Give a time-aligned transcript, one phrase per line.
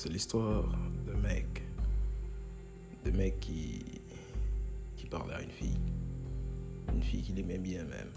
[0.00, 0.64] c'est l'histoire
[1.06, 1.62] de mec.
[3.04, 4.00] De mec qui,
[4.96, 5.78] qui parlait à une fille.
[6.94, 8.10] Une fille qu'il aimait bien même.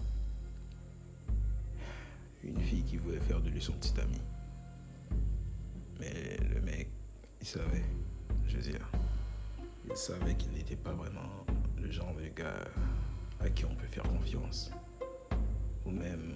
[2.42, 4.18] Une fille qui voulait faire de lui son petit ami.
[6.00, 6.88] Mais le mec,
[7.42, 7.84] il savait,
[8.46, 8.90] je veux dire,
[9.86, 11.44] il savait qu'il n'était pas vraiment
[11.76, 12.64] le genre de gars
[13.40, 14.70] à qui on peut faire confiance.
[15.84, 16.32] Ou même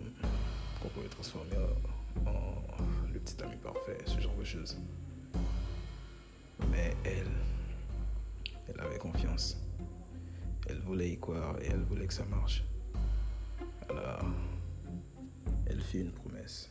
[0.82, 1.56] qu'on pouvait transformer
[2.26, 4.76] en le petit ami parfait, ce genre de choses.
[6.88, 7.26] Mais elle,
[8.66, 9.60] elle avait confiance.
[10.68, 12.64] Elle voulait y croire et elle voulait que ça marche.
[13.90, 14.24] Alors,
[15.66, 16.70] elle fit une promesse.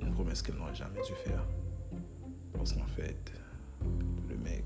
[0.00, 1.46] Une promesse qu'elle n'aurait jamais dû faire.
[2.52, 3.32] Parce qu'en fait,
[4.28, 4.64] le mec,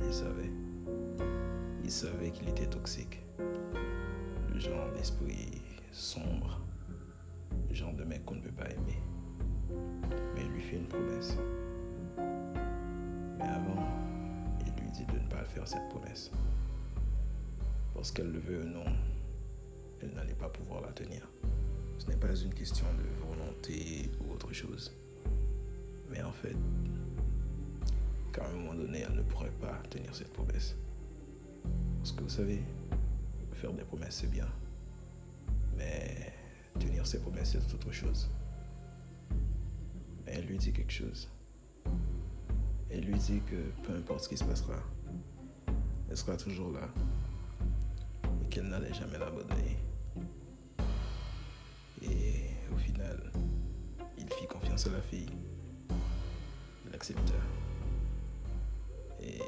[0.00, 0.50] il savait.
[1.84, 3.22] Il savait qu'il était toxique.
[4.54, 5.60] Le genre d'esprit
[5.92, 6.62] sombre.
[7.68, 9.02] Le genre de mec qu'on ne peut pas aimer.
[10.34, 11.36] Mais il lui fait une promesse.
[13.38, 13.82] Mais avant,
[14.60, 16.30] il lui dit de ne pas faire cette promesse.
[17.94, 18.84] Parce qu'elle le veut ou non,
[20.02, 21.28] elle n'allait pas pouvoir la tenir.
[21.98, 24.92] Ce n'est pas une question de volonté ou autre chose.
[26.10, 26.56] Mais en fait,
[28.32, 30.76] qu'à un moment donné, elle ne pourrait pas tenir cette promesse.
[31.98, 32.62] Parce que vous savez,
[33.52, 34.46] faire des promesses, c'est bien.
[35.76, 36.32] Mais
[36.78, 38.30] tenir ses promesses, c'est autre chose.
[40.26, 41.28] Elle lui dit quelque chose.
[42.96, 44.76] Elle lui dit que peu importe ce qui se passera,
[46.08, 46.88] elle sera toujours là.
[48.42, 49.76] Et qu'elle n'allait jamais l'abandonner.
[52.00, 53.30] Et au final,
[54.16, 55.28] il fit confiance à la fille.
[56.88, 57.34] Il accepta.
[59.20, 59.40] Et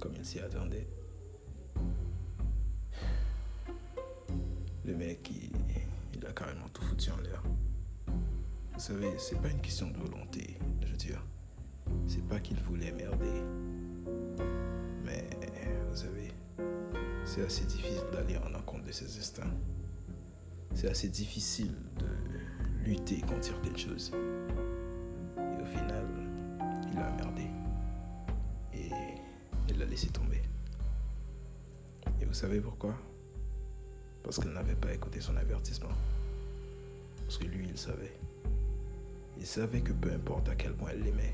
[0.00, 0.88] comme il s'y attendait,
[4.86, 5.52] le mec, il,
[6.14, 7.42] il a carrément tout foutu en l'air.
[8.72, 11.22] Vous savez, c'est pas une question de volonté, je veux dire.
[12.08, 13.42] C'est pas qu'il voulait merder.
[15.04, 15.28] Mais,
[15.90, 16.32] vous savez,
[17.26, 19.54] c'est assez difficile d'aller en encontre de ses instincts.
[20.74, 22.06] C'est assez difficile de
[22.84, 24.10] lutter contre certaines choses.
[25.36, 26.06] Et au final,
[26.90, 27.46] il a merdé.
[28.72, 28.88] Et
[29.68, 30.40] il l'a laissé tomber.
[32.22, 32.94] Et vous savez pourquoi?
[34.22, 35.92] Parce qu'elle n'avait pas écouté son avertissement.
[37.24, 38.16] Parce que lui, il savait.
[39.36, 41.27] Il savait que peu importe à quel point elle l'aimait,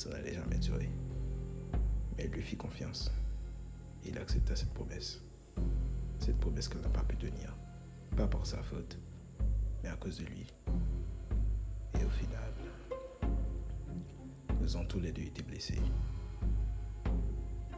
[0.00, 0.88] ça n'allait jamais durer.
[2.16, 3.12] Mais elle lui fit confiance.
[4.02, 5.20] Et il accepta cette promesse.
[6.18, 7.54] Cette promesse qu'elle n'a pas pu tenir.
[8.16, 8.98] Pas par sa faute,
[9.82, 10.46] mais à cause de lui.
[12.00, 12.52] Et au final,
[14.58, 15.82] nous avons tous les deux été blessés.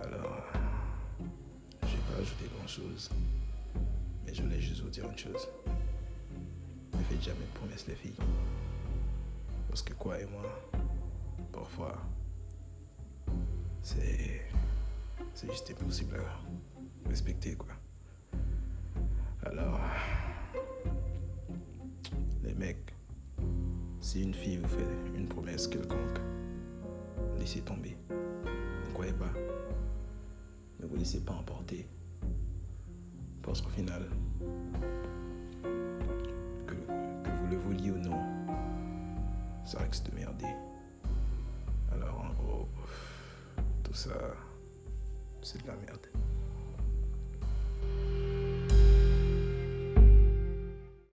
[0.00, 0.46] Alors,
[1.82, 3.10] j'ai pas ajouté grand chose,
[4.24, 5.48] mais je voulais juste vous dire une chose.
[6.94, 8.14] Ne faites jamais de promesses, les filles.
[9.68, 10.44] Parce que quoi et moi,
[11.50, 11.98] parfois,
[13.82, 14.42] c'est.
[15.34, 17.74] C'est juste impossible à respecter, quoi.
[19.44, 19.80] Alors.
[22.42, 22.92] Les mecs,
[24.00, 26.18] si une fille vous fait une promesse quelconque,
[27.38, 27.96] laissez tomber.
[28.10, 29.32] Ne croyez pas.
[30.80, 31.88] Ne vous laissez pas emporter.
[33.42, 34.08] Parce qu'au final,
[36.66, 38.20] que, vous le vouliez ou non,
[39.64, 40.48] ça risque de merder.
[43.82, 44.10] Tout ça,
[45.42, 46.06] c'est de la merde.